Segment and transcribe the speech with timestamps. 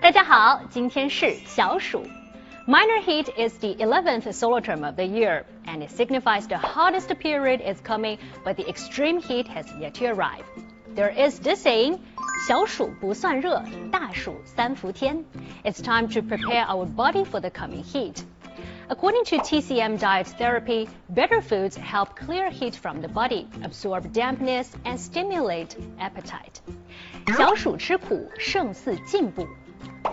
[0.00, 2.06] 大家好，今天是小暑。
[2.66, 7.60] Minor heat is the 11th solar term of the year, and it signifies the hottest period
[7.60, 10.44] is coming, but the extreme heat has yet to arrive.
[10.94, 11.98] There is this saying,
[12.46, 15.24] 小暑不算热，大暑三伏天.
[15.64, 18.22] It's time to prepare our body for the coming heat.
[18.88, 24.70] According to TCM diet therapy, better foods help clear heat from the body, absorb dampness,
[24.84, 26.60] and stimulate appetite.
[27.36, 29.46] 小暑吃苦，胜似进补。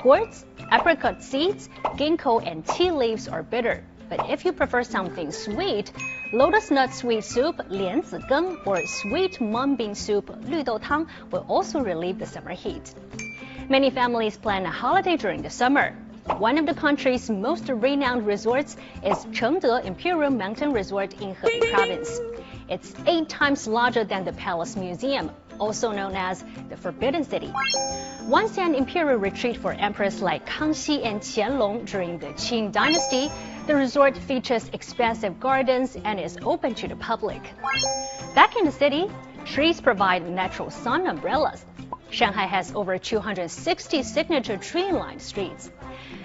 [0.02, 3.84] Gourds, apricot seeds, ginkgo, and tea leaves are bitter.
[4.10, 5.92] But if you prefer something sweet,
[6.34, 12.26] lotus nut sweet soup, 莲子羹, or sweet mung bean soup, 绿豆汤, will also relieve the
[12.26, 12.96] summer heat.
[13.70, 15.96] Many families plan a holiday during the summer.
[16.40, 22.20] One of the country's most renowned resorts is Chengde Imperial Mountain Resort in Hebei Province.
[22.70, 25.30] It's eight times larger than the Palace Museum,
[25.62, 27.54] also known as the Forbidden City.
[28.28, 33.32] Once an imperial retreat for emperors like Kangxi and Qianlong during the Qing dynasty,
[33.68, 37.42] the resort features expansive gardens and is open to the public.
[38.34, 39.06] Back in the city,
[39.46, 41.64] trees provide natural sun umbrellas.
[42.10, 45.72] Shanghai has over 260 signature tree-lined streets.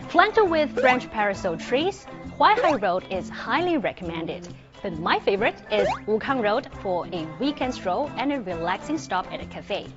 [0.08, 2.06] Flanked with French parasol trees,
[2.38, 4.48] Huaihai Road is highly recommended.
[4.86, 9.40] But my favorite is Wukang Road for a weekend stroll and a relaxing stop at
[9.40, 9.88] a cafe.